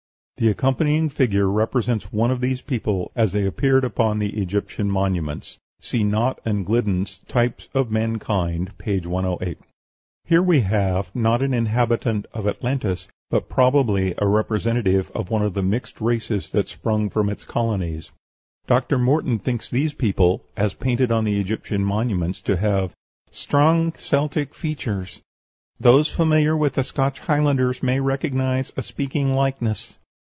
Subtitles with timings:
[0.37, 5.59] The accompanying figure represents one of these people as they appear upon the Egyptian monuments.
[5.79, 8.97] (See Nott and Gliddon's "Types of Mankind," p.
[8.99, 9.59] 108.)
[10.25, 15.53] Here we have, not an inhabitant of Atlantis, but probably a representative of one of
[15.53, 18.09] the mixed races that sprung from its colonies.
[18.65, 18.97] Dr.
[18.97, 22.95] Morton thinks these people, as painted on the Egyptian monuments, to have
[23.29, 25.21] "strong Celtic features.
[25.79, 29.99] Those familiar with the Scotch Highlanders may recognize a speaking likeness."